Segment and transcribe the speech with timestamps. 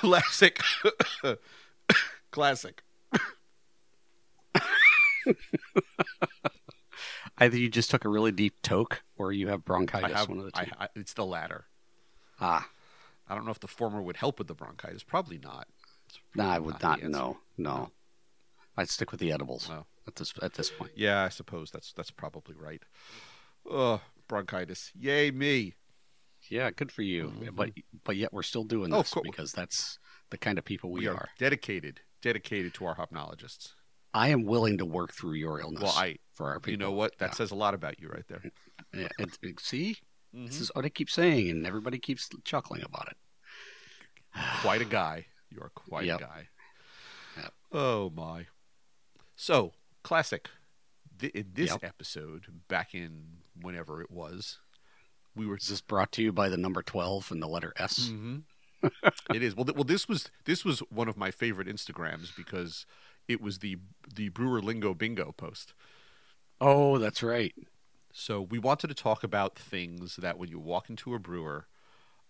[0.00, 0.58] Classic.
[2.30, 2.82] Classic.
[7.38, 10.12] Either you just took a really deep toke, or you have bronchitis.
[10.14, 10.28] I have.
[10.28, 10.70] one of the two.
[10.78, 11.64] I, it's the latter.
[12.40, 12.68] ah,
[13.28, 15.02] I don't know if the former would help with the bronchitis.
[15.02, 15.66] Probably not.
[16.34, 17.02] No, I would the not.
[17.02, 17.90] No, no.
[18.76, 19.86] I'd stick with the edibles No.
[20.06, 20.92] at this at this point.
[20.96, 22.82] Yeah, I suppose that's that's probably right.
[23.70, 24.92] Ugh, bronchitis.
[24.98, 25.74] Yay me.
[26.50, 27.32] Yeah, good for you.
[27.54, 27.70] But
[28.04, 28.94] but yet we're still doing Mm-hmm.
[28.94, 29.98] Oh, this because that's
[30.30, 31.14] the kind of people we, We are.
[31.14, 33.70] are dedicated, dedicated to our hopnologists.
[34.12, 35.82] I am willing to work through your illness.
[35.84, 36.72] Well, I, for our people.
[36.72, 37.16] you know what?
[37.18, 37.34] That Yeah.
[37.34, 38.42] says a lot about you right there.
[38.92, 39.96] Yeah, it, it- see,
[40.34, 40.48] Mhm.
[40.48, 43.16] this is what I keep saying, and everybody keeps chuckling about it.
[44.62, 45.26] Quite a guy.
[45.50, 46.20] You are quite Yep.
[46.20, 46.48] a guy.
[47.36, 47.54] Yep.
[47.72, 48.46] Oh my.
[49.36, 50.48] So classic.
[51.18, 51.84] Th- in this Yep.
[51.84, 54.58] episode, back in whenever it was,
[55.34, 58.08] we were Is this brought to you by the number twelve and the letter S?
[58.08, 58.38] hmm
[59.34, 59.64] it is well.
[59.66, 62.86] Th- well, this was this was one of my favorite Instagrams because
[63.28, 63.76] it was the
[64.14, 65.74] the Brewer Lingo Bingo post.
[66.60, 67.54] Oh, that's right.
[68.12, 71.66] So we wanted to talk about things that when you walk into a brewer,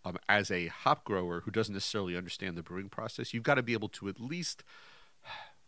[0.04, 3.62] um, as a hop grower who doesn't necessarily understand the brewing process, you've got to
[3.62, 4.62] be able to at least.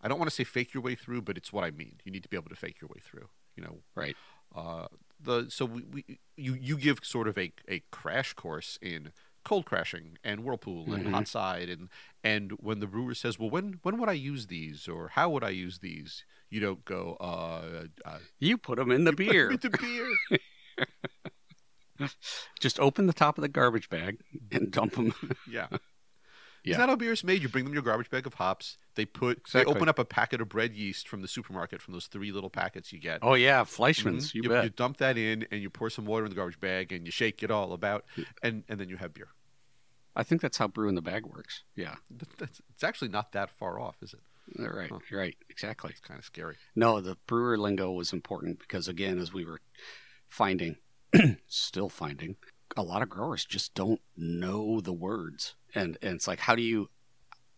[0.01, 2.01] I don't want to say fake your way through, but it's what I mean.
[2.05, 3.29] You need to be able to fake your way through.
[3.57, 4.17] You know, Right.
[4.55, 4.89] uh,
[5.23, 6.05] the so we, we
[6.37, 9.13] you you give sort of a, a crash course in
[9.45, 11.11] cold crashing and whirlpool and Mhm.
[11.11, 11.89] hot side and
[12.23, 15.43] and when the brewer says well when when would I use these or how would
[15.45, 19.49] I use these you don't go uh, uh You put them in the beer.
[19.51, 20.09] with the beer
[22.61, 24.19] Just open the top of the garbage bag
[24.51, 25.15] and dump them.
[25.51, 25.67] yeah
[26.65, 26.73] Yeah.
[26.73, 27.43] Is that how beer is made?
[27.43, 28.77] You bring them your garbage bag of hops.
[28.95, 29.65] They put Exactly.
[29.73, 32.51] they open up a packet of bread yeast from the supermarket from those three little
[32.51, 33.19] packets you get.
[33.23, 33.63] oh yeah.
[33.65, 34.29] Fleischmann's.
[34.29, 34.37] Mm-hmm.
[34.39, 34.65] You, you, bet.
[34.65, 37.11] you dump that in and you pour some water in the garbage bag and you
[37.11, 38.05] shake it all about
[38.43, 39.29] and and then you have beer.
[40.15, 41.65] I think that's how brew in the bag works.
[41.75, 41.95] Yeah.
[42.39, 44.21] That's, it's actually not that far off, is it?
[44.59, 44.91] Right.
[44.91, 44.99] Huh.
[45.11, 45.37] Right.
[45.49, 45.91] Exactly.
[45.91, 46.57] It's kind of scary.
[46.77, 49.61] No, the brewer lingo was important because again, as we were
[50.29, 50.77] finding,
[51.49, 52.37] still finding,
[52.77, 56.63] a lot of growers just don't know the words, and and it's like, how do
[56.63, 56.89] you,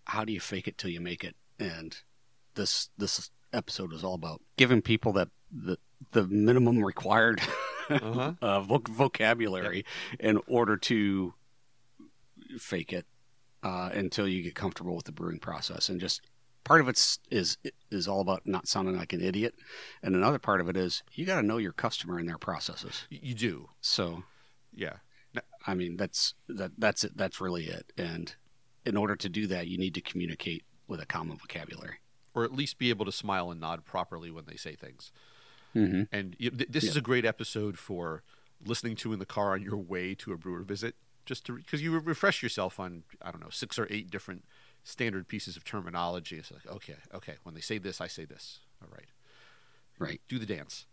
[0.06, 1.36] how do you fake it till you make it?
[1.58, 1.97] And
[2.54, 5.78] this this episode is all about giving people that the
[6.12, 7.41] the minimum required
[7.91, 8.32] Uh-huh.
[8.42, 9.84] uh, voc- vocabulary
[10.19, 11.34] in order to
[12.58, 13.06] fake it
[13.62, 15.88] uh, until you get comfortable with the brewing process.
[15.88, 16.22] And just
[16.64, 17.58] part of it is
[17.91, 19.54] is all about not sounding like an idiot,
[20.02, 23.06] and another part of it is you got to know your customer and their processes.
[23.10, 23.69] You do.
[23.81, 24.25] So
[24.74, 24.94] Yeah.
[25.66, 27.16] I mean that's that that's it.
[27.16, 27.92] That's really it.
[27.96, 28.34] And
[28.84, 31.96] in order to do that, you need to communicate with a common vocabulary.
[32.34, 35.10] Or at least be able to smile and nod properly when they say things.
[35.74, 36.02] Mm-hmm.
[36.12, 38.22] And y- th- this is a great episode for
[38.64, 40.94] listening to in the car on your way to a brewer visit,
[41.26, 44.44] just to because you refresh yourself on I don't know six or eight different
[44.84, 46.36] standard pieces of terminology.
[46.36, 48.60] It's like okay, okay, when they say this, I say this.
[48.82, 49.08] All right,
[49.98, 50.20] Right.
[50.28, 50.86] do the dance.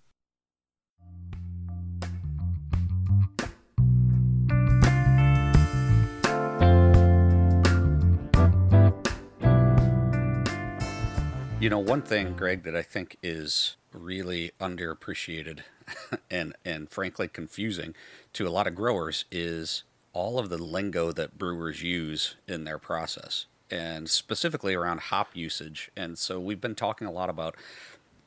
[11.62, 15.60] You know, one thing, Gregg, that I think is really underappreciated
[16.32, 17.94] and and frankly confusing
[18.34, 22.80] to a lot of growers is all of the lingo that brewers use in their
[22.80, 25.92] process and specifically around hop usage.
[25.96, 27.56] And so we've been talking a lot about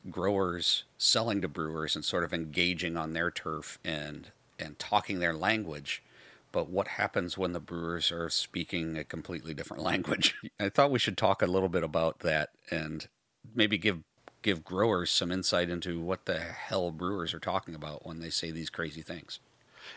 [0.09, 5.33] growers selling to brewers and sort of engaging on their turf and and talking their
[5.33, 6.01] language
[6.53, 10.99] but what happens when the brewers are speaking a completely different language i thought we
[10.99, 13.07] should talk a little bit about that and
[13.53, 13.99] maybe give
[14.41, 18.51] give growers some insight into what the hell brewers are talking about when they say
[18.51, 19.39] these crazy things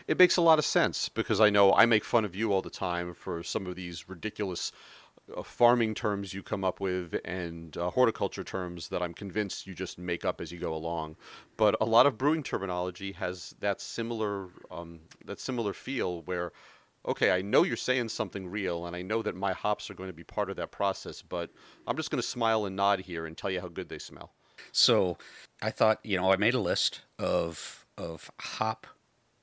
[0.07, 2.61] It makes a lot of sense because I know I make fun of you all
[2.61, 4.71] the time for some of these ridiculous
[5.35, 9.75] uh, farming terms you come up with and uh, horticulture terms that I'm convinced you
[9.75, 11.15] just make up as you go along.
[11.57, 16.51] But a lot of brewing terminology has that similar um, that similar feel where.
[17.07, 20.09] Okay, I know you're saying something real, and I know that my hops are going
[20.09, 21.49] to be part of that process, but
[21.87, 24.33] I'm just going to smile and nod here and tell you how good they smell.
[24.71, 25.17] So
[25.61, 28.87] I thought, you know, I made a list of of hop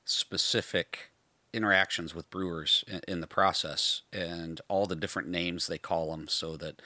[0.05, 1.11] specific
[1.53, 6.27] interactions with brewers in, in the process and all the different names they call them
[6.27, 6.81] so that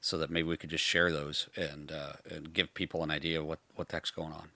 [0.00, 3.40] so that maybe we could just share those and uh, and give people an idea
[3.40, 4.50] of what what the heck's going on.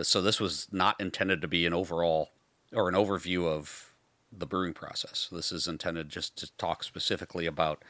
[0.00, 2.30] So this was not intended to be an overall
[2.72, 3.91] or an overview of
[4.36, 5.28] the brewing process.
[5.30, 7.82] This is intended just to talk specifically about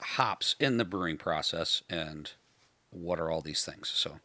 [0.00, 2.32] hops in the brewing process and
[2.90, 3.88] what are all these things.
[3.88, 4.20] So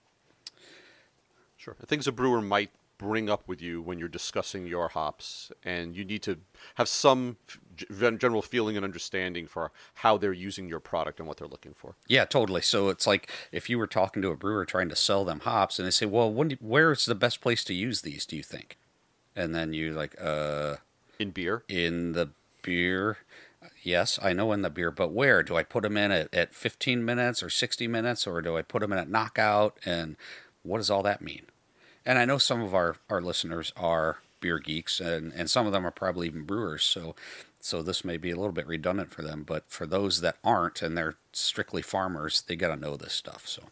[1.59, 1.75] Sure.
[1.85, 6.06] Things a brewer might bring up with you when you're discussing your hops, and you
[6.06, 6.38] need to
[6.75, 7.35] have some
[8.00, 11.95] general feeling and understanding for how they're using your product and what they're looking for.
[12.07, 12.62] Yeah, totally.
[12.62, 15.79] So it's like if you were talking to a brewer trying to sell them hops,
[15.79, 18.25] and they say, "Well, when, where's the best place to use these?
[18.25, 18.77] Do you think?"
[19.35, 20.77] And then you're like, "Uh,
[21.19, 22.30] in beer, in the
[22.62, 23.19] beer."
[23.83, 26.54] Yes, I know in the beer, but where do I put them in at, at
[26.54, 29.77] 15 minutes or 60 minutes, or do I put them in at knockout?
[29.86, 30.16] And
[30.63, 31.44] what does all that mean?
[32.06, 35.74] And I know some of our, our listeners are beer geeks, and, and some of
[35.74, 36.83] them are probably even brewers.
[36.83, 37.16] So,
[37.60, 39.44] so this may be a little bit redundant for them.
[39.44, 43.48] But for those that aren't and they're strictly farmers, they got to know this stuff.
[43.48, 43.63] So,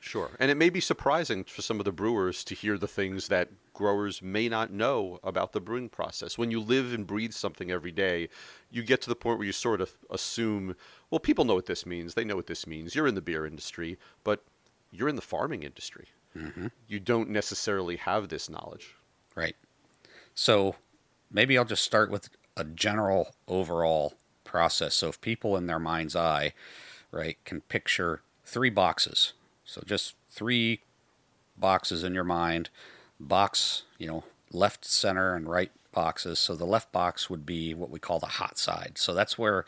[0.00, 0.30] sure.
[0.40, 3.50] And it may be surprising for some of the brewers to hear the things that
[3.72, 6.36] growers may not know about the brewing process.
[6.36, 8.28] When you live and breathe something every day,
[8.70, 10.74] you get to the point where you sort of assume,
[11.10, 12.14] well, people know what this means.
[12.14, 12.94] They know what this means.
[12.94, 14.44] You're in the beer industry, but
[14.90, 16.08] you're in the farming industry.
[16.36, 16.68] Mm-hmm.
[16.88, 18.96] You don't necessarily have this knowledge.
[19.34, 19.56] Right.
[20.34, 20.76] So
[21.30, 24.14] maybe I'll just start with a general overall
[24.44, 24.94] process.
[24.94, 26.52] So if people in their mind's eye,
[27.12, 29.32] right, can picture three boxes.
[29.70, 30.80] So just three
[31.56, 32.70] boxes in your mind.
[33.20, 36.40] Box, you know, left, center, and right boxes.
[36.40, 38.94] So the left box would be what we call the hot side.
[38.96, 39.64] So that's where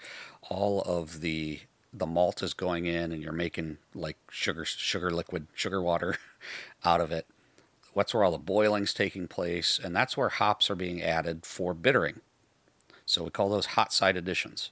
[0.50, 1.60] all of the
[1.94, 6.16] the malt is going in and you're making like sugar sugar liquid sugar water
[6.86, 7.26] out of it
[7.92, 11.74] what's where all the boiling's taking place and that's where hops are being added for
[11.74, 12.20] bittering
[13.04, 14.70] so we call those hot side additions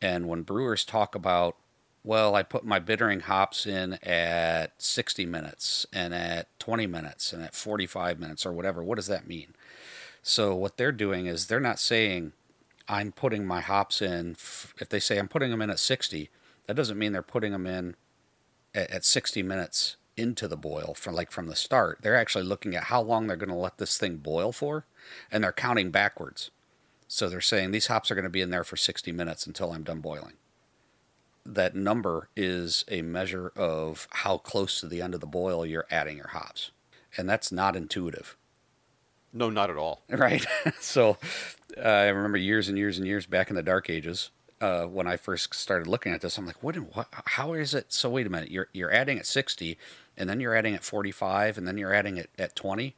[0.00, 1.54] and when brewers talk about
[2.04, 7.42] well i put my bittering hops in at 60 minutes and at 20 minutes and
[7.42, 9.54] at 45 minutes or whatever what does that mean
[10.22, 12.32] so what they're doing is they're not saying
[12.88, 16.30] i'm putting my hops in if they say i'm putting them in at 60
[16.66, 17.96] that doesn't mean they're putting them in
[18.74, 21.98] at, at 60 minutes into the boil from like from the start.
[22.02, 24.84] They're actually looking at how long they're going to let this thing boil for,
[25.30, 26.50] and they're counting backwards.
[27.06, 29.72] So they're saying these hops are going to be in there for 60 minutes until
[29.72, 30.34] I'm done boiling.
[31.50, 35.86] That number is a measure of how close to the end of the boil you're
[35.90, 36.72] adding your hops.
[37.16, 38.36] And that's not intuitive.
[39.32, 40.02] No, not at all.
[40.10, 40.44] Right.
[40.80, 41.16] so
[41.76, 44.30] uh, I remember years and years and years back in the dark ages,
[44.60, 47.08] uh, when I first started looking at this, I'm like, what, what?
[47.12, 47.92] How is it?
[47.92, 49.78] So wait a minute, you're you're adding at 60,
[50.16, 52.94] and then you're adding at 45, and then you're adding it at 20.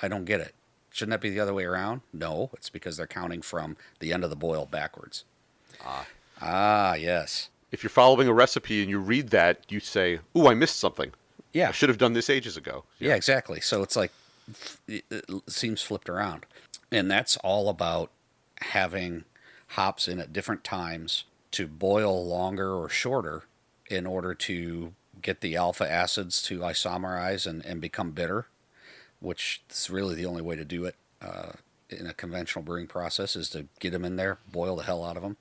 [0.00, 0.54] I don't get it.
[0.90, 2.02] Shouldn't that be the other way around?
[2.12, 5.24] No, it's because they're counting from the end of the boil backwards.
[5.84, 6.06] Ah,
[6.40, 7.48] ah, yes.
[7.72, 11.12] If you're following a recipe and you read that, you say, "Ooh, I missed something.
[11.52, 13.60] Yeah, I should have done this ages ago." Yeah, yeah exactly.
[13.60, 14.12] So it's like
[14.86, 15.04] it
[15.48, 16.46] seems flipped around,
[16.90, 18.10] and that's all about
[18.60, 19.24] having
[19.68, 23.44] hops in at different times to boil longer or shorter
[23.88, 28.46] in order to get the alpha acids to isomerize and, and become bitter,
[29.20, 31.52] which is really the only way to do it uh,
[31.88, 35.16] in a conventional brewing process is to get them in there, boil the hell out
[35.16, 35.36] of them.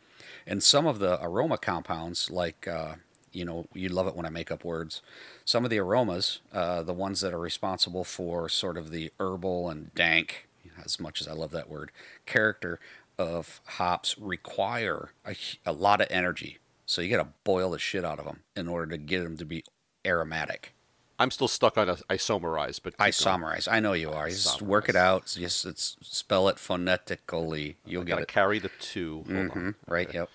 [0.45, 2.95] And some of the aroma compounds, like, uh,
[3.31, 5.01] you know, you love it when I make up words.
[5.45, 9.69] Some of the aromas, uh, the ones that are responsible for sort of the herbal
[9.69, 10.47] and dank,
[10.83, 11.91] as much as I love that word,
[12.25, 12.79] character,
[13.17, 15.35] of hops require a,
[15.65, 16.57] a lot of energy.
[16.85, 19.37] So you got to boil the shit out of them in order to get them
[19.37, 19.63] to be
[20.05, 20.73] aromatic.
[21.21, 23.67] I'm still stuck on a, isomerize, but isomerize.
[23.71, 24.27] I know you are.
[24.27, 25.27] You just work it out.
[25.37, 27.77] Just it's, spell it phonetically.
[27.85, 28.27] You'll get it.
[28.27, 29.69] Carry the 2 mm-hmm.
[29.87, 30.09] Right.
[30.09, 30.17] Okay.
[30.17, 30.29] Yep.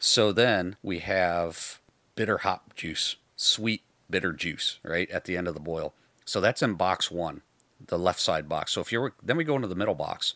[0.00, 1.78] So then we have
[2.16, 5.94] bitter hop juice, sweet bitter juice, right at the end of the boil.
[6.24, 7.42] So that's in box one,
[7.86, 8.72] the left side box.
[8.72, 10.34] So if you're then we go into the middle box.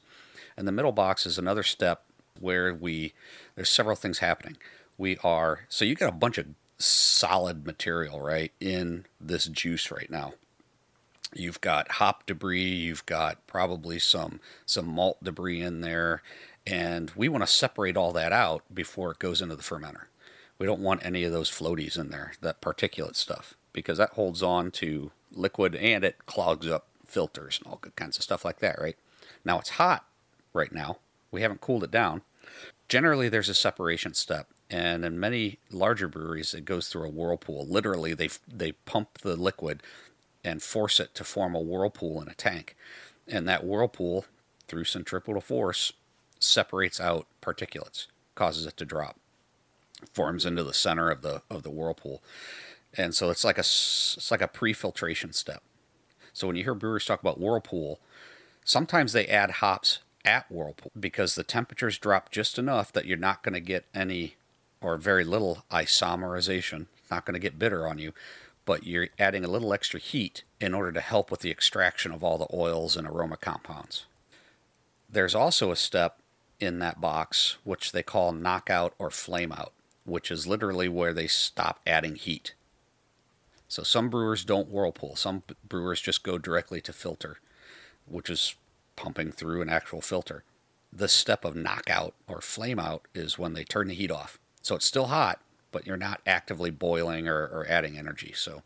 [0.57, 2.05] And the middle box is another step
[2.39, 3.13] where we
[3.57, 4.57] there's several things happening.
[4.97, 6.47] We are so you got a bunch of
[6.79, 10.35] solid material right in this juice right now.
[11.35, 16.23] You've got hop debris, you've got probably some some malt debris in there,
[16.67, 20.05] and we want to separate all that out before it goes into the fermenter.
[20.59, 24.43] We don't want any of those floaties in there, that particulate stuff, because that holds
[24.43, 28.61] on to liquid and it clogs up filters and all good kinds of stuff like
[28.61, 28.97] that, right?
[29.45, 30.07] Now it's hot
[30.53, 30.99] right now.
[31.31, 32.23] We haven't cooled it down.
[32.89, 37.67] Generally, there's a separation step, and in many larger breweries, it goes through a whirlpool.
[37.67, 39.83] Literally, they they pump the liquid
[40.45, 42.77] and force it to form a whirlpool in a tank,
[43.27, 44.27] and that whirlpool,
[44.69, 45.93] through centripetal force,
[46.39, 49.19] separates out particulates, causes it to drop,
[50.13, 52.23] forms into the center of the of the whirlpool,
[52.95, 55.63] and so it's like a it's like a pre-filtration step.
[56.33, 57.99] So when you hear brewers talk about whirlpool,
[58.65, 63.43] sometimes they add hops at Whirlpool because the temperatures drop just enough that you're not
[63.43, 64.37] going to get any
[64.81, 68.13] or very little isomerization, not going to get bitter on you.
[68.67, 72.23] but you're adding a little extra heat in order to help with the extraction of
[72.23, 74.05] all the oils and aroma compounds.
[75.09, 76.19] There's also a step
[76.61, 79.73] in that box which they call knockout or flame out,
[80.05, 82.55] which is literally where they stop adding heat.
[83.69, 87.39] So some brewers don't whirlpool, some brewers just go directly to filter,
[88.07, 88.57] which is
[88.97, 90.43] pumping through an actual filter.
[90.93, 94.39] The step of knockout or flame out is when they turn the heat off.
[94.67, 95.39] So it's still hot,
[95.71, 98.33] but you're not actively boiling or, or adding energy.
[98.35, 98.65] So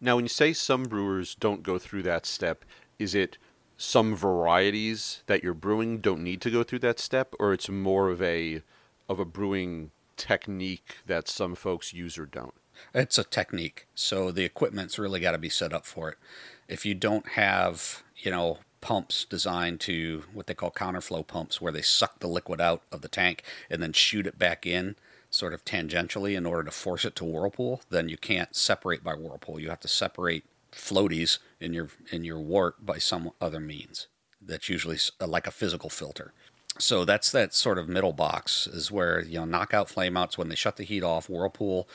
[0.00, 2.64] Now, when you say some brewers don't go through that step,
[2.98, 3.38] is it
[3.76, 8.08] some varieties that you're brewing don't need to go through that step, or it's more
[8.08, 8.62] of a
[9.08, 12.54] of a brewing technique that some folks use or don't?
[12.92, 13.86] It's a technique.
[13.94, 16.18] So the equipment's really got to be set up for it.
[16.66, 21.72] If you don't have, you know, pumps designed to what they call counterflow pumps, where
[21.72, 24.96] they suck the liquid out of the tank and then shoot it back in
[25.30, 29.14] sort of tangentially in order to force it to whirlpool, then you can't separate by
[29.14, 29.60] whirlpool.
[29.60, 34.06] You have to separate floaties in your in your wort by some other means.
[34.40, 36.32] That's usually like a physical filter.
[36.78, 40.54] So that's that sort of middle box is where you know knockout flameouts when they
[40.54, 41.28] shut the heat off.
[41.28, 41.88] Whirlpool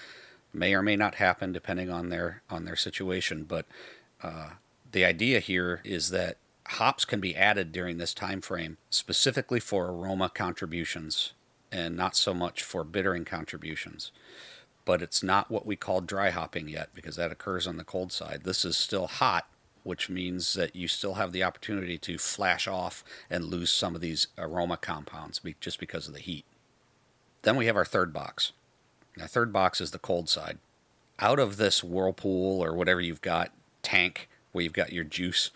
[0.53, 3.65] may or may not happen depending on their on their situation, but
[4.21, 4.51] uh,
[4.91, 6.37] the idea here is that
[6.67, 11.33] hops can be added during this time frame specifically for aroma contributions
[11.73, 14.11] and not so much for bittering contributions
[14.85, 18.11] but it's not what we call dry hopping yet because that occurs on the cold
[18.11, 18.41] side.
[18.43, 19.47] This is still hot,
[19.83, 24.01] which means that you still have the opportunity to flash off and lose some of
[24.01, 26.45] these aroma compounds just because of the heat.
[27.43, 28.51] Then we have our third box.
[29.19, 30.59] Our third box is the cold side.
[31.19, 33.51] Out of this whirlpool or whatever you've got
[33.83, 35.51] tank where you've got your juice,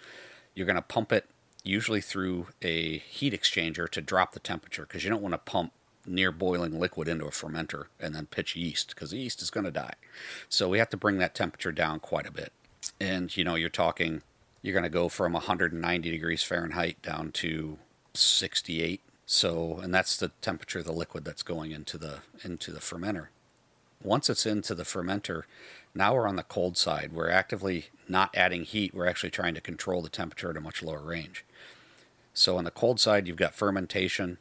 [0.53, 1.25] you're going to pump it
[1.63, 5.73] usually through a heat exchanger to drop the temperature because you don't want to pump
[6.07, 9.65] near boiling liquid into a fermenter and then pitch yeast because the yeast is going
[9.65, 9.93] to die.
[10.49, 12.53] So we have to bring that temperature down quite a bit.
[12.99, 14.21] And you know, you're talking
[14.61, 17.77] you're going to go from 190 degrees Fahrenheit down to
[18.13, 19.01] 68.
[19.25, 23.27] So, and that's the temperature of the liquid that's going into the into the fermenter.
[24.03, 25.43] Once it's into the fermenter,
[25.93, 27.11] now we're on the cold side.
[27.11, 28.93] We're actively not adding heat.
[28.93, 31.43] We're actually trying to control the temperature at a much lower range.
[32.33, 34.37] So on the cold side, you've got fermentation,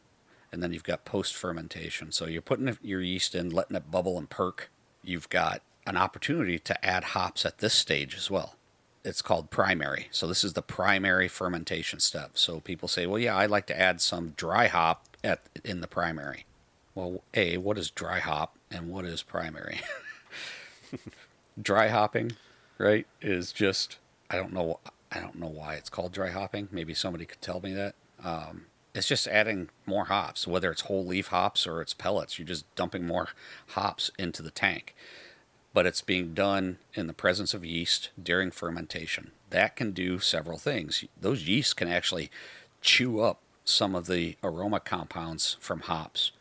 [0.53, 2.13] and then you've got post fermentation.
[2.13, 4.71] So you're putting your yeast in, letting it bubble and perk.
[5.03, 8.57] You've got an opportunity to add hops at this stage as well.
[9.05, 10.09] It's called primary.
[10.11, 12.33] So this is the primary fermentation step.
[12.35, 15.87] So people say, "Well, yeah, I'd like to add some dry hop at in the
[15.87, 16.45] primary."
[16.95, 19.81] Well, A, what is dry hop and what is primary?
[21.63, 22.33] dry hopping,
[22.79, 23.99] right, is just
[24.29, 24.81] I don't know
[25.13, 26.69] I don't know why it's called dry hopping.
[26.73, 27.95] Maybe somebody could tell me that.
[28.25, 32.39] Um, it's just adding more hops, whether it's whole leaf hops or it's pellets.
[32.39, 33.29] You're just dumping more
[33.69, 34.95] hops into the tank.
[35.75, 39.33] But it's being done in the presence of yeast during fermentation.
[39.51, 41.05] That can do several things.
[41.21, 42.31] Those yeasts can actually
[42.81, 46.33] chew up some of the aroma compounds from hops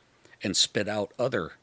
[0.44, 1.54] and spit out other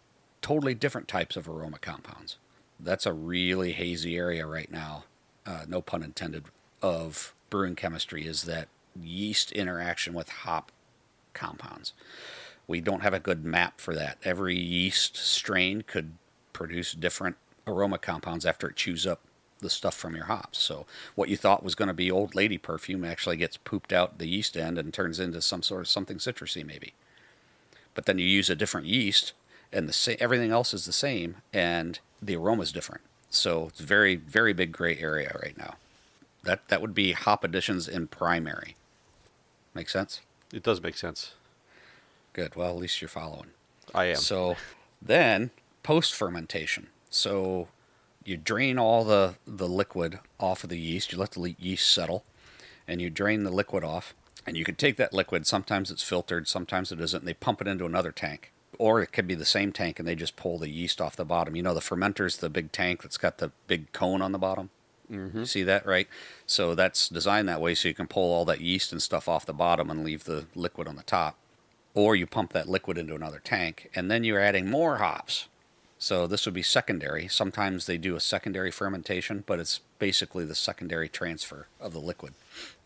[0.43, 2.37] totally different types of aroma compounds.
[2.79, 5.05] That's a really hazy area right now,
[5.47, 6.47] uh, no pun intended,
[6.83, 8.69] of brewing chemistry is that
[9.01, 10.72] yeast interaction with hop
[11.35, 11.93] compounds.
[12.67, 14.19] We don't have a good map for that.
[14.25, 16.13] Every yeast strain could
[16.53, 17.37] produce different
[17.67, 19.21] aroma compounds after it chews up
[19.63, 20.59] the stuff from your hops.
[20.59, 24.19] So what you thought was going to be old lady perfume actually gets pooped out
[24.19, 26.93] the yeast end and turns into some sort of something citrusy maybe.
[27.95, 29.33] But then you use a different yeast
[29.73, 33.03] and the sa- everything else is the same and the aroma is different.
[33.31, 35.77] So it's very very big gray area right now.
[36.43, 38.77] That that would be hop additions in primary.
[39.75, 40.21] Make sense?
[40.53, 41.33] It does make sense.
[42.33, 42.55] Good.
[42.57, 43.49] Well, at least you're following.
[43.95, 44.17] I am.
[44.17, 44.57] So
[45.01, 45.51] then
[45.83, 46.89] post fermentation.
[47.11, 47.69] So
[48.25, 51.13] you drain all the, the liquid off of the yeast.
[51.13, 52.25] You let the yeast settle
[52.87, 54.15] and you drain the liquid off.
[54.47, 55.47] And you can take that liquid.
[55.47, 57.21] Sometimes it's filtered, sometimes it isn't.
[57.21, 58.53] And they pump it into another tank.
[58.79, 61.25] Or it could be the same tank and they just pull the yeast off the
[61.25, 61.55] bottom.
[61.55, 64.71] You know, the fermenter's the big tank that's got the big cone on the bottom.
[65.13, 65.45] Mm-hmm.
[65.45, 66.09] See that, right?
[66.47, 69.45] So that's designed that way so you can pull all that yeast and stuff off
[69.45, 71.37] the bottom and leave the liquid on the top.
[71.95, 75.49] Or you pump that liquid into another tank and then you're adding more hops.
[75.99, 77.29] So this would be secondary.
[77.29, 82.35] Sometimes they do a secondary fermentation, but it's basically the secondary transfer of the liquid.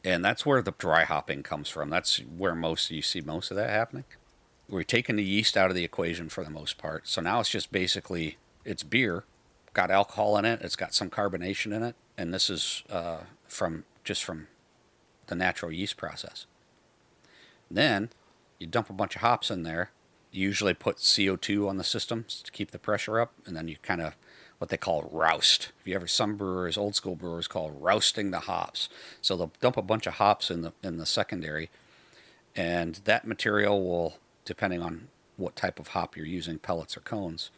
[0.05, 1.89] And that's where the dry hopping comes from.
[1.89, 4.05] That's where most you see most of that happening.
[4.69, 7.09] We're taking the yeast out of the equation for the most part.
[7.09, 9.25] So now it's just basically it's beer,
[9.73, 13.85] got alcohol in it, it's got some carbonation in it, and this is uh, from
[14.05, 14.47] just from
[15.27, 16.47] the natural yeast process.
[17.71, 18.11] Then
[18.59, 19.91] you dump a bunch of hops in there.
[20.31, 23.77] You usually put CO2 on the system to keep the pressure up, and then you
[23.83, 24.17] kind of
[24.59, 25.73] what they call roust.
[25.81, 28.89] If you ever some brewers, old school brewers call rousting the hops.
[29.21, 31.71] So they'll dump a bunch of hops in the in the secondary,
[32.55, 37.51] and that material will, depending on what type of hop you're using, pellets or cones,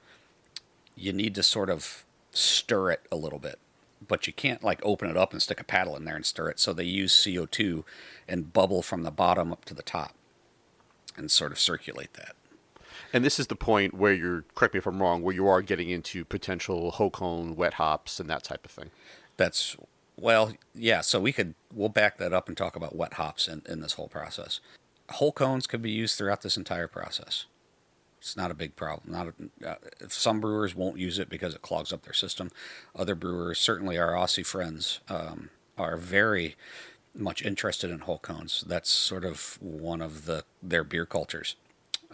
[0.96, 3.58] you need to sort of stir it a little bit.
[4.06, 6.48] But you can't like open it up and stick a paddle in there and stir
[6.50, 6.60] it.
[6.60, 7.84] So they use CO2
[8.28, 10.14] and bubble from the bottom up to the top
[11.16, 12.36] and sort of circulate that.
[13.12, 15.62] And this is the point where you're, correct me if I'm wrong, where you are
[15.62, 18.90] getting into potential whole cone wet hops and that type of thing.
[19.36, 19.76] That's,
[20.16, 23.62] well, yeah, so we could, we'll back that up and talk about wet hops in,
[23.66, 24.60] in this whole process.
[25.10, 27.46] Whole cones could be used throughout this entire process.
[28.18, 29.12] It's not a big problem.
[29.12, 29.74] Not a, uh,
[30.08, 32.50] some brewers won't use it because it clogs up their system.
[32.94, 36.56] Other brewers, certainly our Aussie friends, um, are very
[37.14, 38.64] much interested in whole cones.
[38.66, 41.56] That's sort of one of the their beer cultures.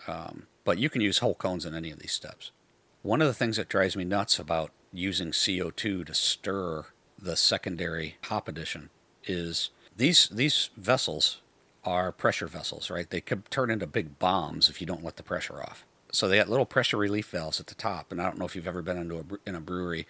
[0.06, 2.50] Um, but you can use whole cones in any of these steps.
[3.02, 6.86] One of the things that drives me nuts about using CO2 to stir
[7.18, 8.90] the secondary hop addition
[9.24, 11.40] is these these vessels
[11.84, 13.08] are pressure vessels, right?
[13.08, 15.84] They could turn into big bombs if you don't let the pressure off.
[16.14, 18.54] So they got little pressure relief valves at the top, and I don't know if
[18.54, 20.06] you've ever been into a in a brewery,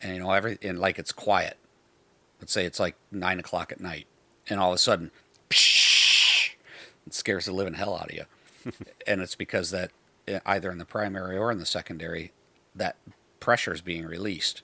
[0.00, 1.56] and you know every and like it's quiet.
[2.40, 4.06] Let's say it's like nine o'clock at night,
[4.48, 5.10] and all of a sudden,
[5.50, 6.52] psh,
[7.06, 8.24] it scares the living hell out of you.
[9.06, 9.90] and it's because that
[10.28, 12.32] eh, either in the primary or in the secondary,
[12.74, 12.96] that
[13.40, 14.62] pressure is being released.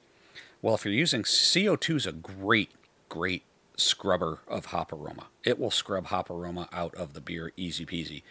[0.63, 2.71] Well, if you're using CO2 is a great,
[3.09, 3.43] great
[3.77, 5.27] scrubber of hop aroma.
[5.45, 8.23] It will scrub hop aroma out of the beer easy peasy.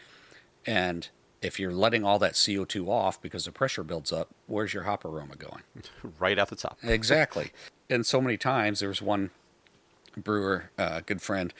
[0.65, 1.09] And
[1.45, 5.05] if you're letting all that CO2 off because the pressure builds up, where's your hop
[5.05, 5.61] aroma going?
[6.19, 6.77] Right at the top.
[6.83, 7.51] exactly.
[7.89, 9.31] And so many times there was one
[10.17, 11.53] brewer, a uh, good friend,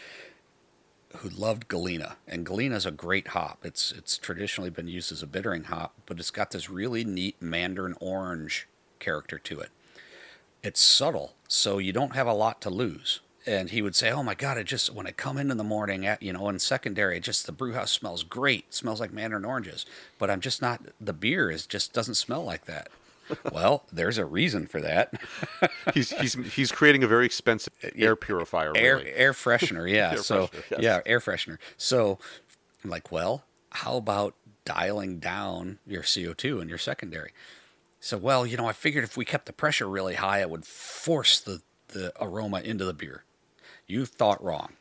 [1.17, 3.59] who loved Galena, and Galena is a great hop.
[3.63, 7.41] It's it's traditionally been used as a bittering hop, but it's got this really neat
[7.41, 8.67] mandarin orange
[8.99, 9.69] character to it.
[10.63, 13.21] It's subtle, so you don't have a lot to lose.
[13.47, 14.57] And he would say, "Oh my God!
[14.57, 17.23] It just when I come in in the morning, at you know, in secondary, it
[17.23, 18.65] just the brew house smells great.
[18.67, 19.85] It smells like mandarin oranges,
[20.17, 20.81] but I'm just not.
[20.99, 22.89] The beer is just doesn't smell like that."
[23.51, 25.13] well, there's a reason for that.
[25.93, 28.74] he's he's he's creating a very expensive uh, air purifier.
[28.75, 29.11] Air really.
[29.11, 30.11] air freshener, yeah.
[30.11, 30.79] Air so freshener, yes.
[30.81, 31.57] yeah, air freshener.
[31.77, 32.20] So
[32.83, 37.31] I'm like, well, how about dialing down your CO2 in your secondary?
[38.00, 40.65] So well, you know, I figured if we kept the pressure really high, it would
[40.65, 43.24] force the the aroma into the beer.
[43.87, 44.74] You thought wrong.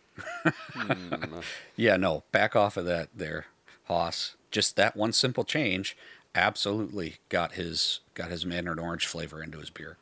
[0.72, 1.14] Hmm.
[1.76, 3.46] Yeah, no, back off of that there,
[3.88, 4.36] Haas.
[4.52, 5.96] Just that one simple change
[6.36, 9.96] absolutely got his got his mandarin orange flavor into his beer.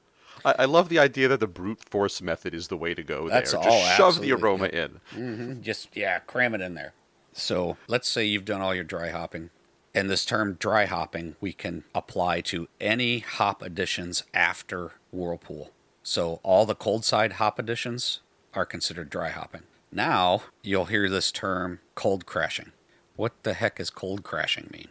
[0.44, 3.28] I, I love the idea that the brute force method is the way to go
[3.30, 3.60] That's there.
[3.60, 5.00] all, Just shove the aroma in.
[5.10, 6.92] hmm Just yeah, cram it in there.
[7.32, 9.48] So let's say you've done all your dry hopping,
[9.94, 15.70] and this term dry hopping we can apply to any hop additions after whirlpool.
[16.02, 18.20] So all the cold side hop additions
[18.54, 19.62] are considered dry hopping.
[19.90, 22.72] Now you'll hear this term cold crashing.
[23.16, 24.88] What the heck is cold crashing mean?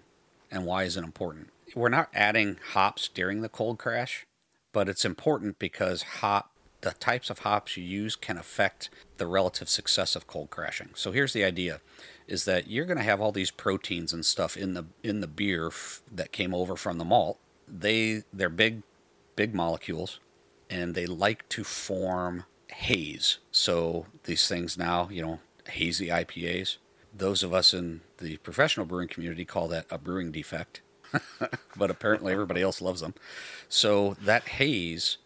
[0.50, 1.50] And why is it important?
[1.76, 4.26] We're not adding hops during the cold crash,
[4.74, 9.70] but it's important because hop the types of hops you use can affect the relative
[9.70, 10.90] success of cold crashing.
[10.96, 11.80] So here's the idea
[12.28, 15.28] is that you're going to have all these proteins and stuff in the in the
[15.28, 17.38] beer f- that came over from the malt.
[17.68, 18.84] They they're big
[19.36, 20.20] big molecules
[20.70, 23.38] and they like to form haze.
[23.52, 26.78] So these things now, you know, hazy IPAs,
[27.14, 30.82] those of us in the professional brewing community call that a brewing defect.
[31.76, 33.14] but apparently everybody else loves them.
[33.68, 35.18] So that haze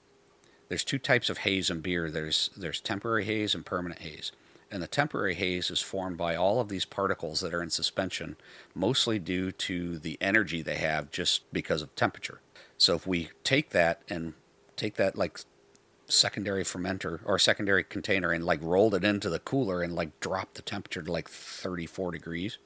[0.69, 2.09] there's two types of haze in beer.
[2.09, 4.31] There's there's temporary haze and permanent haze.
[4.71, 8.35] And the temporary haze is formed by all of these particles that are in suspension,
[8.73, 12.41] mostly due to the energy they have just because of temperature.
[12.77, 14.33] So if we take that and
[14.75, 15.39] take that like
[16.07, 20.55] secondary fermenter or secondary container and like rolled it into the cooler and like dropped
[20.55, 22.57] the temperature to like 34 degrees,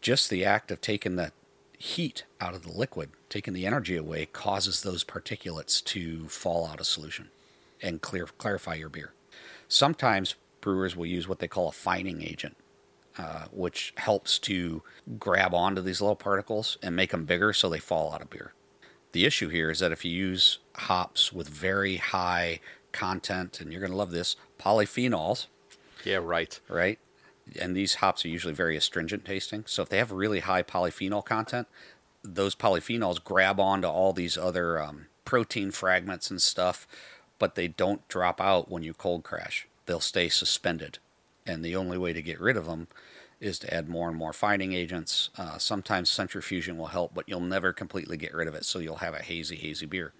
[0.00, 1.32] just the act of taking the
[1.78, 6.80] heat out of the liquid, taking the energy away, causes those particulates to fall out
[6.80, 7.30] of solution
[7.82, 9.12] and clear clarify your beer.
[9.68, 12.56] Sometimes brewers will use what they call a fining agent,
[13.18, 14.82] uh, which helps to
[15.18, 18.52] grab onto these little particles and make them bigger so they fall out of beer.
[19.14, 22.58] The issue here is that if you use hops with very high
[22.90, 25.46] content, and you're going to love this, polyphenols,
[26.04, 26.58] Yeah, right.
[26.68, 26.98] right?
[27.60, 29.62] And these hops are usually very astringent tasting.
[29.68, 31.68] So if they have really high polyphenol content,
[32.24, 36.88] those polyphenols grab onto all these other um, protein fragments and stuff,
[37.38, 39.68] but they don't drop out when you cold crash.
[39.86, 40.98] They'll stay suspended.
[41.46, 42.88] And the only way to get rid of them
[43.44, 45.30] is to add more and more fining agents.
[45.36, 48.64] Uh, sometimes centrifusion will help, but you'll never completely get rid of it.
[48.64, 50.12] So you'll have a hazy, hazy beer.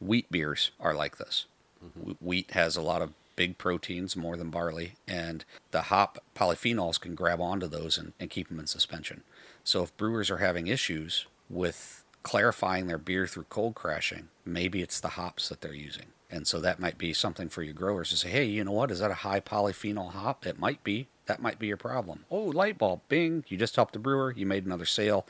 [0.00, 1.46] wheat beers are like this.
[1.84, 2.12] Mm-hmm.
[2.20, 7.14] Wheat has a lot of big proteins more than barley, and the hop polyphenols can
[7.14, 9.22] grab onto those and, and keep them in suspension.
[9.64, 15.00] So if brewers are having issues with clarifying their beer through cold crashing, maybe it's
[15.00, 16.06] the hops that they're using.
[16.30, 18.90] And so that might be something for your growers to say, hey, you know what?
[18.90, 20.46] Is that a high polyphenol hop?
[20.46, 21.06] It might be.
[21.26, 22.24] That might be your problem.
[22.30, 23.44] Oh, light bulb, bing.
[23.48, 24.32] You just helped the brewer.
[24.36, 25.26] You made another sale.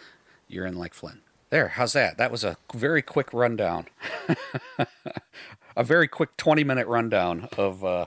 [0.48, 1.20] You're in like Flynn.
[1.50, 2.18] There, how's that?
[2.18, 3.86] That was a very quick rundown.
[5.76, 8.06] a very quick 20 minute rundown of uh,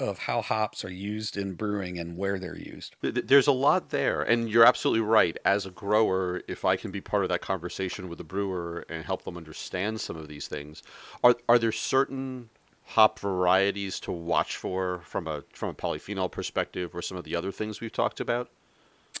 [0.00, 2.96] of how hops are used in brewing and where they're used.
[3.02, 5.36] There's a lot there, and you're absolutely right.
[5.44, 9.04] As a grower, if I can be part of that conversation with the brewer and
[9.04, 10.82] help them understand some of these things,
[11.22, 12.50] are are there certain
[12.84, 17.36] hop varieties to watch for from a from a polyphenol perspective, or some of the
[17.36, 18.50] other things we've talked about?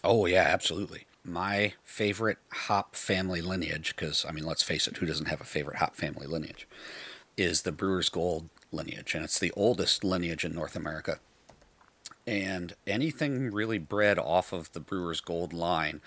[0.04, 1.06] Oh yeah, absolutely.
[1.24, 5.44] My favorite hop family lineage, because I mean, let's face it, who doesn't have a
[5.44, 6.66] favorite hop family lineage?
[7.36, 11.18] Is the Brewer's Gold lineage, and it's the oldest lineage in North America.
[12.26, 16.00] And anything really bred off of the Brewer's Gold line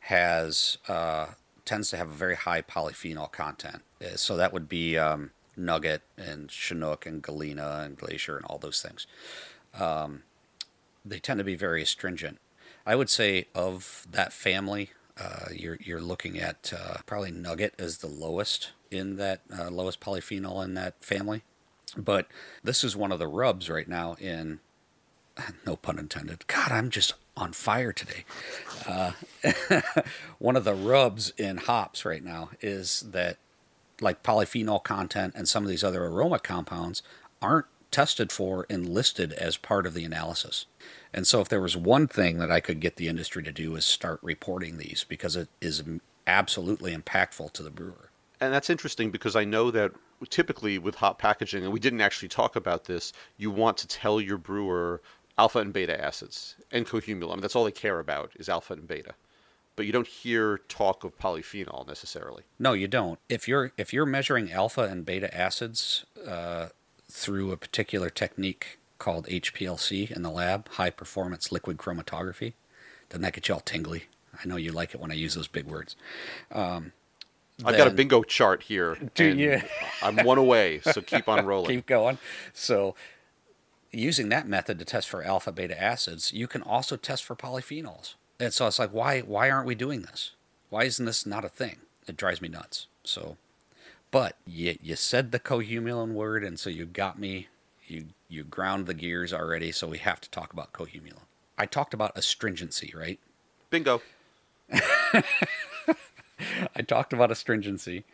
[0.00, 1.26] has uh,
[1.64, 3.82] tends to have a very high polyphenol content.
[4.02, 8.58] Uh, so that would be um, Nugget and Chinook and Galena and Glacier and all
[8.58, 9.06] those things.
[9.78, 10.22] Um,
[11.04, 12.38] they tend to be very astringent.
[12.86, 17.98] I would say of that family, uh, you're you're looking at uh, probably Nugget as
[17.98, 21.42] the lowest in that uh, lowest polyphenol in that family.
[21.96, 22.28] But
[22.62, 24.60] this is one of the rubs right now in,
[25.66, 26.46] no pun intended.
[26.46, 28.24] God, I'm just on fire today.
[28.86, 29.12] Uh,
[30.38, 33.38] one of the rubs in hops right now is that,
[34.00, 37.02] like polyphenol content and some of these other aroma compounds,
[37.42, 40.66] aren't tested for and listed as part of the analysis.
[41.12, 43.74] And so, if there was one thing that I could get the industry to do
[43.74, 45.82] is start reporting these because it is
[46.26, 48.10] absolutely impactful to the brewer.
[48.40, 49.92] And that's interesting because I know that
[50.28, 54.20] typically with hop packaging, and we didn't actually talk about this, you want to tell
[54.20, 55.02] your brewer
[55.36, 57.40] alpha and beta acids and cohumulone.
[57.40, 59.14] That's all they care about is alpha and beta.
[59.80, 62.42] But you don't hear talk of polyphenol necessarily.
[62.58, 63.18] No, you don't.
[63.30, 66.66] If you're if you're measuring alpha and beta acids uh,
[67.10, 72.52] through a particular technique called HPLC in the lab, high performance liquid chromatography,
[73.08, 74.04] doesn't that get you all tingly?
[74.38, 75.96] I know you like it when I use those big words.
[76.52, 76.92] Um,
[77.64, 78.98] I've got a bingo chart here.
[79.14, 79.62] Do you?
[80.02, 81.70] I'm one away, so keep on rolling.
[81.70, 82.18] keep going.
[82.52, 82.94] So,
[83.92, 88.16] using that method to test for alpha beta acids, you can also test for polyphenols.
[88.40, 90.32] And so it's like, why why aren't we doing this?
[90.70, 91.76] Why isn't this not a thing?
[92.08, 92.86] It drives me nuts.
[93.04, 93.36] So,
[94.10, 97.48] but you you said the cohumulone word, and so you got me.
[97.86, 99.72] You you ground the gears already.
[99.72, 101.26] So we have to talk about cohumulone.
[101.58, 103.20] I talked about astringency, right?
[103.68, 104.00] Bingo.
[104.72, 105.22] I
[106.86, 108.04] talked about astringency,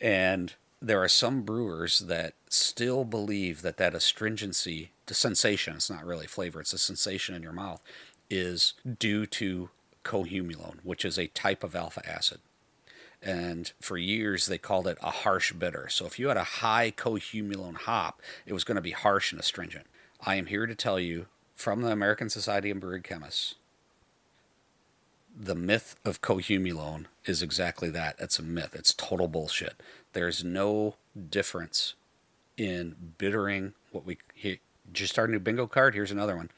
[0.00, 6.04] and there are some brewers that still believe that that astringency, the sensation, it's not
[6.04, 7.82] really flavor, it's a sensation in your mouth,
[8.30, 9.70] is due to
[10.04, 12.38] cohumulone, which is a type of alpha acid.
[13.22, 15.88] And for years, they called it a harsh bitter.
[15.88, 19.40] So if you had a high cohumulone hop, it was going to be harsh and
[19.40, 19.86] astringent.
[20.24, 23.56] I am here to tell you from the American Society of Brewing Chemists
[25.38, 28.16] the myth of cohumulone is exactly that.
[28.18, 28.74] It's a myth.
[28.74, 29.80] It's total bullshit.
[30.12, 30.96] There's no
[31.30, 31.94] difference
[32.56, 34.18] in bittering what we
[34.92, 35.94] just our new bingo card.
[35.94, 36.50] Here's another one.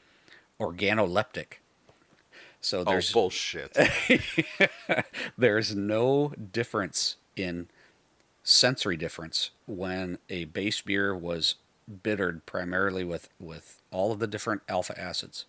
[0.59, 1.60] Organoleptic.
[2.61, 3.77] So oh, there's oh, bullshit.
[5.37, 7.67] there's no difference in
[8.43, 11.55] sensory difference when a base beer was
[12.03, 15.45] bittered primarily with with all of the different alpha acids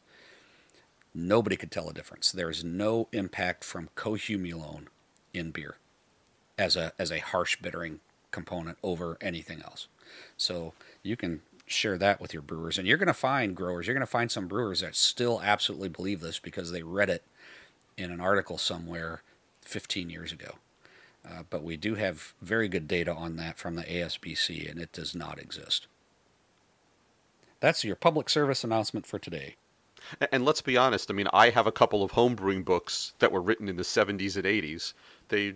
[1.14, 2.32] Nobody could tell a difference.
[2.32, 4.86] There is no impact from cohumulone
[5.34, 5.76] in beer
[6.58, 9.88] as a as a harsh bittering component over anything else.
[10.38, 10.72] So
[11.02, 13.86] you can share that with your brewers, and you're going to find growers.
[13.86, 17.24] You're going to find some brewers that still absolutely believe this because they read it
[17.96, 19.22] in an article somewhere
[19.62, 20.56] 15 years ago.
[21.28, 24.92] Uh, but we do have very good data on that from the ASBC, and it
[24.92, 25.86] does not exist.
[27.60, 29.54] That's your public service announcement for today.
[30.32, 31.10] And let's be honest.
[31.10, 34.34] I mean, I have a couple of homebrewing books that were written in the 70s
[34.34, 34.94] and 80s.
[35.28, 35.54] They,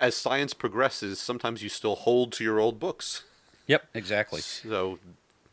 [0.00, 3.22] as science progresses, sometimes you still hold to your old books.
[3.66, 4.40] Yep, exactly.
[4.40, 4.98] So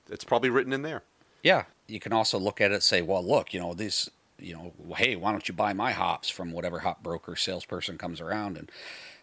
[0.09, 1.03] it's probably written in there.
[1.41, 4.53] Yeah, you can also look at it and say, well, look, you know, these, you
[4.53, 8.57] know, hey, why don't you buy my hops from whatever hop broker salesperson comes around
[8.57, 8.71] and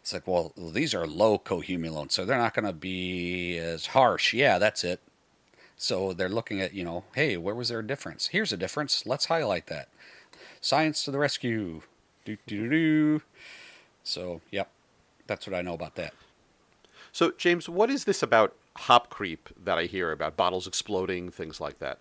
[0.01, 4.33] it's like, well, these are low cohumulone, so they're not going to be as harsh.
[4.33, 5.01] Yeah, that's it.
[5.77, 8.29] So they're looking at, you know, hey, where was there a difference?
[8.29, 9.07] Here's a difference.
[9.07, 9.89] Let's highlight that.
[10.61, 11.83] Science to the rescue.
[12.25, 13.23] Do, do, do, do.
[14.03, 14.71] So, yep,
[15.27, 16.15] that's what I know about that.
[17.13, 21.61] So, James, what is this about hop creep that I hear about bottles exploding, things
[21.61, 21.99] like that?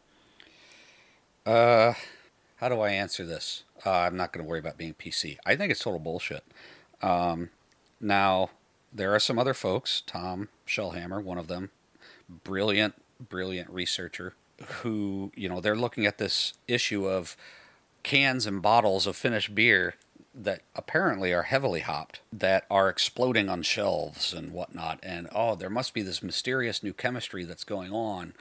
[1.45, 1.93] Uh,
[2.57, 3.63] how do I answer this?
[3.85, 5.37] Uh, I'm not going to worry about being PC.
[5.45, 6.43] I think it's total bullshit.
[7.01, 7.49] Um,
[7.99, 8.51] now,
[8.93, 11.71] there are some other folks, Tom Shellhammer, one of them,
[12.43, 14.33] brilliant, brilliant researcher,
[14.81, 17.35] who, you know, they're looking at this issue of
[18.03, 19.95] cans and bottles of finished beer
[20.33, 24.99] that apparently are heavily hopped that are exploding on shelves and whatnot.
[25.01, 28.33] And oh, there must be this mysterious new chemistry that's going on,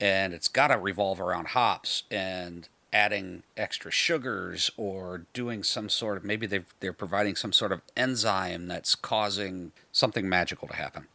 [0.00, 6.16] and it's got to revolve around hops and adding extra sugars or doing some sort
[6.16, 11.06] of maybe they they're providing some sort of enzyme that's causing something magical to happen.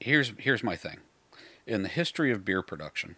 [0.00, 0.98] Here's here's my thing.
[1.66, 3.16] In the history of beer production,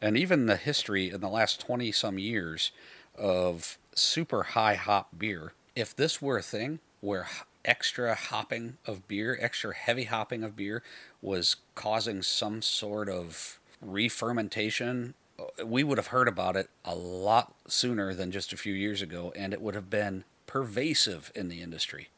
[0.00, 2.72] and even the history in the last 20 some years
[3.16, 7.26] of super high hop beer, if this were a thing where
[7.64, 10.82] extra hopping of beer, extra heavy hopping of beer
[11.20, 17.54] was causing some sort of re-fermentation, uh, we would have heard about it a lot
[17.66, 21.62] sooner than just a few years ago, and it would have been pervasive in the
[21.62, 22.08] industry.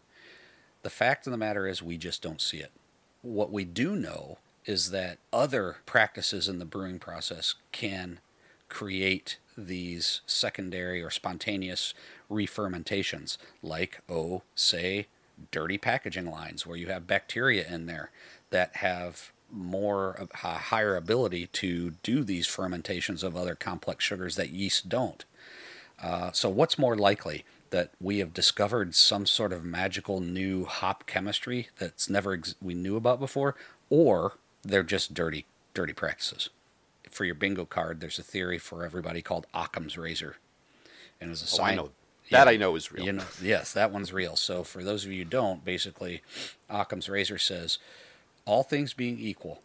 [0.82, 2.72] The fact of the matter is, we just don't see it.
[3.22, 8.18] What we do know is that other practices in the brewing process can
[8.68, 11.94] create these secondary or spontaneous
[12.28, 15.06] re-fermentations, like, oh, say,
[15.50, 18.10] dirty packaging lines where you have bacteria in there
[18.50, 24.50] that have more a higher ability to do these fermentations of other complex sugars that
[24.50, 25.24] yeast don't.
[26.02, 31.06] Uh, so, what's more likely that we have discovered some sort of magical new hop
[31.06, 33.54] chemistry that's never ex- we knew about before,
[33.90, 36.48] or they're just dirty, dirty practices?
[37.12, 40.36] For your bingo card, there's a theory for everybody called Occam's razor,
[41.20, 41.88] and as a oh, science,
[42.30, 43.04] that I know is real.
[43.04, 44.34] You know, yes, that one's real.
[44.34, 46.22] So for those of you who don't, basically,
[46.70, 47.78] Occam's razor says,
[48.46, 49.62] all things being equal,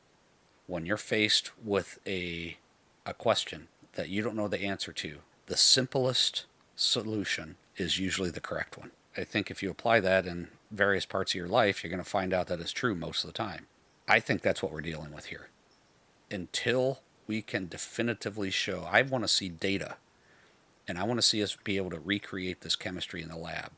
[0.67, 2.57] when you're faced with a
[3.05, 8.41] a question that you don't know the answer to, the simplest solution is usually the
[8.41, 8.91] correct one.
[9.15, 12.09] I think if you apply that in various parts of your life, you're going to
[12.09, 13.67] find out that it's true most of the time.
[14.07, 15.47] I think that's what we're dealing with here.
[16.29, 19.97] Until we can definitively show, I want to see data
[20.87, 23.71] and I want to see us be able to recreate this chemistry in the lab.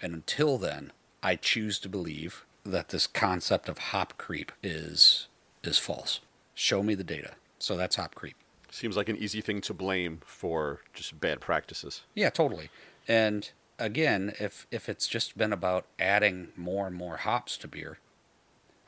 [0.00, 5.26] And until then, I choose to believe that this concept of hop creep is
[5.62, 6.20] is false.
[6.54, 7.32] Show me the data.
[7.58, 8.36] So that's hop creep.
[8.70, 12.02] Seems like an easy thing to blame for just bad practices.
[12.14, 12.70] Yeah, totally.
[13.06, 17.98] And again, if if it's just been about adding more and more hops to beer,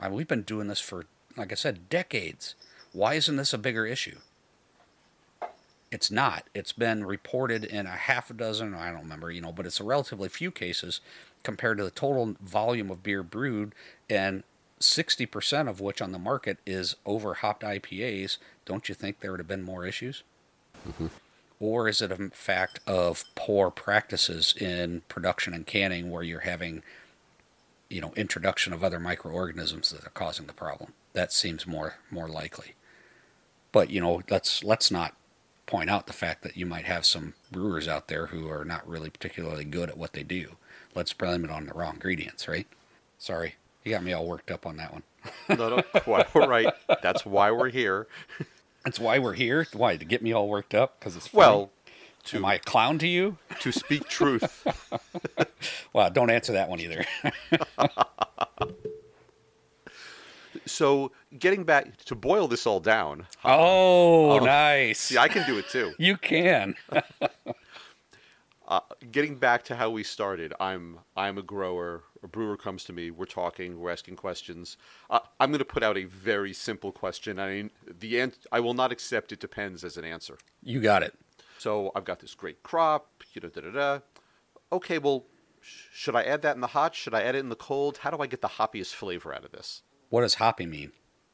[0.01, 2.55] I mean, we've been doing this for, like I said, decades.
[2.93, 4.19] Why isn't this a bigger issue?
[5.91, 6.45] It's not.
[6.55, 9.81] It's been reported in a half a dozen, I don't remember, you know, but it's
[9.81, 11.01] a relatively few cases
[11.43, 13.75] compared to the total volume of beer brewed,
[14.09, 14.43] and
[14.81, 18.39] 60% of which on the market is over hopped IPAs.
[18.65, 20.23] Don't you think there would have been more issues?
[20.89, 21.09] Mm-hmm.
[21.61, 26.83] Or is it a fact of poor practices in production and canning where you're having,
[27.89, 30.93] you know, introduction of other microorganisms that are causing the problem?
[31.13, 32.75] That seems more more likely.
[33.73, 35.15] But you know, let's let's not
[35.67, 38.87] point out the fact that you might have some brewers out there who are not
[38.87, 40.57] really particularly good at what they do.
[40.95, 42.67] Let's blame it on the raw ingredients, right?
[43.19, 43.55] Sorry,
[43.85, 45.03] you got me all worked up on that one.
[45.49, 46.73] no, no, quite right.
[47.03, 48.07] That's why we're here.
[48.85, 49.67] That's why we're here.
[49.73, 50.99] Why to get me all worked up?
[50.99, 51.39] Because it's funny?
[51.39, 51.71] well.
[52.27, 53.37] To, Am I a clown to you?
[53.63, 54.65] To speak truth.
[55.93, 57.05] well, don't answer that one either.
[60.67, 63.27] so getting back to boil this all down.
[63.45, 64.99] Oh, uh, nice.
[65.01, 65.93] See, I can do it too.
[65.99, 66.75] You can.
[68.69, 72.03] uh, getting back to how we started, I'm I'm a grower.
[72.25, 73.11] A brewer comes to me.
[73.11, 73.81] We're talking.
[73.81, 74.77] We're asking questions.
[75.11, 77.39] Uh, I'm going to put out a very simple question.
[77.41, 77.71] I mean,
[78.01, 79.33] the an- I will not accept.
[79.33, 80.39] It depends as an answer.
[80.63, 81.15] You got it.
[81.59, 83.09] So I've got this great crop.
[83.35, 83.99] You know, da da da.
[84.71, 85.25] Okay, well,
[85.61, 86.95] sh- should I add that in the hot?
[86.95, 87.99] Should I add it in the cold?
[87.99, 89.83] How do I get the hoppiest flavor out of this?
[90.13, 90.93] What does hoppy mean?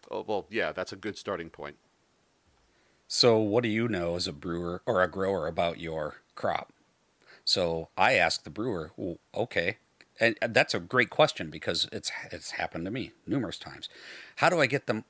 [0.09, 1.75] Oh, well, yeah, that's a good starting point.
[3.09, 6.73] So, what do you know as a brewer or a grower about your crop?
[7.45, 9.79] So, I asked the brewer, well, okay,
[10.21, 13.89] and that's a great question because it's it's happened to me numerous times.
[14.37, 15.03] How do I get the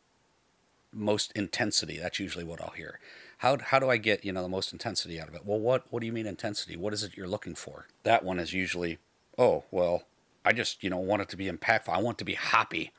[0.90, 1.98] most intensity?
[1.98, 2.98] That's usually what I'll hear.
[3.38, 5.44] How how do I get you know the most intensity out of it?
[5.44, 6.74] Well, what what do you mean intensity?
[6.74, 7.86] What is it you're looking for?
[8.02, 8.96] That one is usually,
[9.36, 10.04] oh well,
[10.42, 11.90] I just you know want it to be impactful.
[11.90, 12.92] I want it to be hoppy.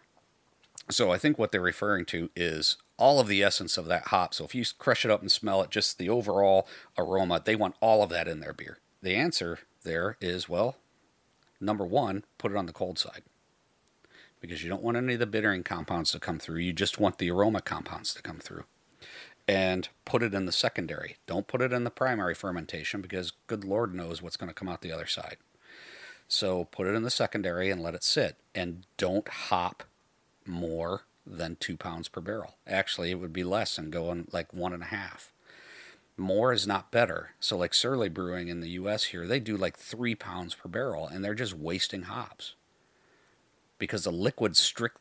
[0.91, 4.33] So I think what they're referring to is all of the essence of that hop.
[4.33, 7.75] So if you crush it up and smell it, just the overall aroma, they want
[7.81, 8.79] all of that in their beer.
[9.01, 10.77] The answer there is well,
[11.61, 13.23] number one, put it on the cold side.
[14.41, 16.59] because you don't want any of the bittering compounds to come through.
[16.59, 18.65] You just want the aroma compounds to come through.
[19.47, 21.17] And put it in the secondary.
[21.25, 24.69] Don't put it in the primary fermentation because good Lord knows what's going to come
[24.69, 25.37] out the other side.
[26.27, 28.37] So put it in the secondary and let it sit.
[28.53, 29.83] And don't hop
[30.45, 32.55] more than two pounds per barrel.
[32.67, 35.31] Actually, it would be less and going like one and a half.
[36.17, 37.31] More is not better.
[37.39, 41.07] So, like Surly Brewing in the US here, they do like three pounds per barrel
[41.07, 42.55] and they're just wasting hops.
[43.77, 44.97] Because the liquid, strict,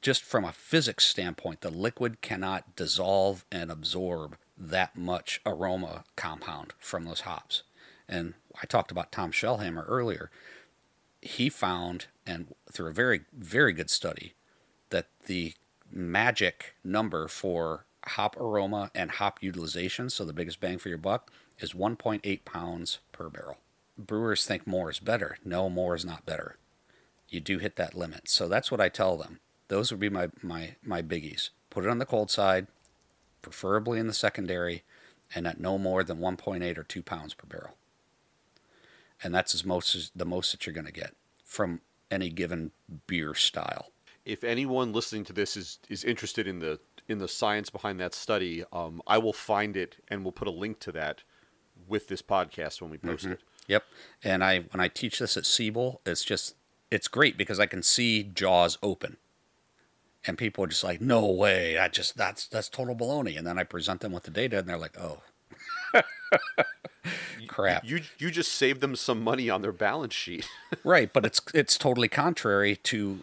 [0.00, 6.72] just from a physics standpoint, the liquid cannot dissolve and absorb that much aroma compound
[6.78, 7.62] from those hops.
[8.08, 10.30] And I talked about Tom Shellhammer earlier.
[11.20, 14.34] He found, and through a very, very good study,
[14.92, 15.54] that the
[15.90, 21.30] magic number for hop aroma and hop utilization, so the biggest bang for your buck,
[21.58, 23.58] is 1.8 pounds per barrel.
[23.98, 25.36] Brewers think more is better.
[25.44, 26.56] No, more is not better.
[27.28, 28.28] You do hit that limit.
[28.28, 29.40] So that's what I tell them.
[29.68, 31.50] Those would be my, my, my biggies.
[31.70, 32.66] Put it on the cold side,
[33.40, 34.82] preferably in the secondary,
[35.34, 37.76] and at no more than 1.8 or 2 pounds per barrel.
[39.22, 42.72] And that's as most as the most that you're going to get from any given
[43.06, 43.91] beer style.
[44.24, 48.14] If anyone listening to this is, is interested in the in the science behind that
[48.14, 51.22] study, um, I will find it and we'll put a link to that
[51.88, 53.32] with this podcast when we post Mm-hmm.
[53.32, 53.40] it.
[53.68, 53.84] Yep.
[54.24, 56.54] And I when I teach this at Siebel, it's just
[56.90, 59.16] it's great because I can see jaws open.
[60.24, 61.78] And people are just like, "No way!
[61.78, 64.68] I just that's that's total baloney." And then I present them with the data, and
[64.68, 65.22] they're like, "Oh,
[67.48, 70.48] crap!" You you just saved them some money on their balance sheet.
[70.84, 73.20] right, but it's it's totally contrary to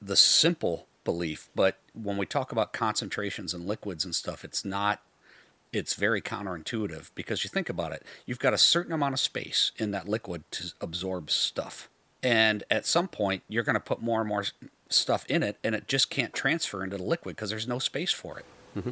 [0.00, 1.48] the simple belief.
[1.54, 5.02] But when we talk about concentrations and liquids and stuff, it's not.
[5.70, 8.02] It's very counterintuitive because you think about it.
[8.24, 11.90] You've got a certain amount of space in that liquid to absorb stuff,
[12.22, 14.44] and at some point you're going to put more and more
[14.88, 18.12] stuff in it, and it just can't transfer into the liquid because there's no space
[18.12, 18.46] for it.
[18.76, 18.90] Mm-hmm.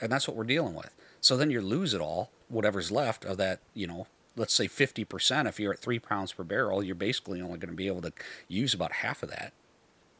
[0.00, 0.94] And that's what we're dealing with.
[1.20, 5.48] So then you lose it all, whatever's left of that, you know, let's say 50%.
[5.48, 8.12] If you're at three pounds per barrel, you're basically only going to be able to
[8.48, 9.52] use about half of that.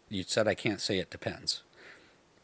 [0.09, 1.63] You said I can't say it depends.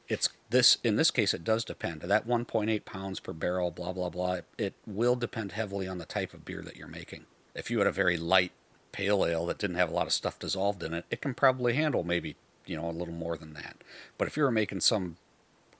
[0.08, 2.02] It's this, in this case, it does depend.
[2.02, 6.34] That 1.8 pounds per barrel, blah, blah, blah, it will depend heavily on the type
[6.34, 7.24] of beer that you're making.
[7.54, 8.52] If you had a very light
[8.90, 11.72] pale ale that didn't have a lot of stuff dissolved in it, it can probably
[11.74, 13.76] handle maybe, you know, a little more than that.
[14.18, 15.16] But if you were making some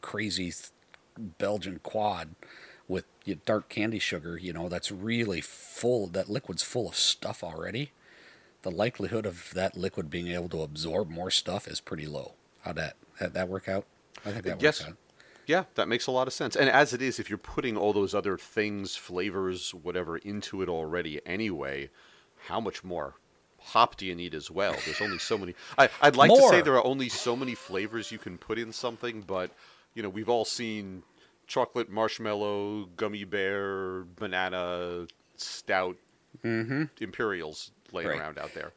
[0.00, 0.52] crazy
[1.18, 2.30] Belgian quad
[2.88, 3.04] with
[3.44, 7.90] dark candy sugar, you know, that's really full, that liquid's full of stuff already.
[8.62, 12.34] The likelihood of that liquid being able to absorb more stuff is pretty low.
[12.62, 13.86] How'd that, that, that work out?
[14.24, 14.80] I think that yes.
[14.80, 14.96] works out.
[15.46, 16.54] Yeah, that makes a lot of sense.
[16.54, 20.68] And as it is, if you're putting all those other things, flavors, whatever, into it
[20.68, 21.90] already anyway,
[22.46, 23.16] how much more
[23.58, 24.76] hop do you need as well?
[24.84, 25.54] There's only so many.
[25.76, 28.72] I, I'd like to say there are only so many flavors you can put in
[28.72, 29.50] something, but
[29.94, 31.02] you know, we've all seen
[31.46, 35.96] chocolate, marshmallow, gummy bear, banana, stout,
[36.44, 36.84] mm-hmm.
[37.00, 38.18] imperials laying Right.
[38.20, 38.72] around out there.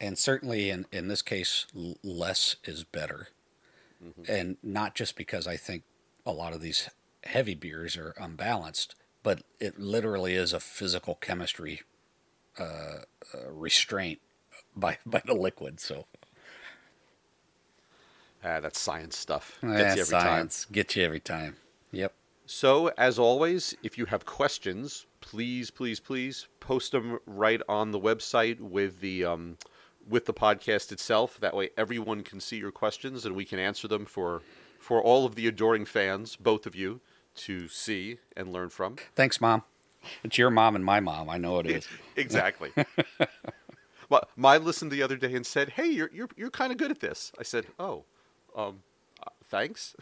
[0.00, 1.66] and certainly in, in this case
[2.02, 3.28] less is better
[4.28, 5.82] and not just because i think
[6.26, 6.90] a lot of these
[7.24, 11.82] heavy beers are unbalanced but it literally is a physical chemistry
[12.58, 12.98] uh,
[13.34, 14.20] uh, restraint
[14.76, 16.06] by by the liquid so
[18.46, 19.58] Ah, that's science stuff.
[19.62, 20.22] Gets you every time.
[20.22, 21.56] science get you every time
[21.92, 22.12] yep
[22.46, 27.98] So, as always, if you have questions, please, please, please post them right on the
[27.98, 29.56] website with the um,
[30.06, 31.40] with the podcast itself.
[31.40, 34.42] That way, everyone can see your questions and we can answer them for
[34.78, 37.00] for all of the adoring fans, both of you,
[37.36, 38.96] to see and learn from.
[39.14, 39.62] thanks mom
[40.22, 42.70] it's your mom and my mom i know it is exactly.
[44.10, 46.90] well, my listened the other day and said, "Hey, you're you're you're kind of good
[46.90, 48.04] at this." I said, "Oh,
[48.54, 48.82] um,
[49.22, 49.96] uh, thanks."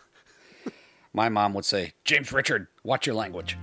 [1.12, 3.58] my mom would say james richard watch your language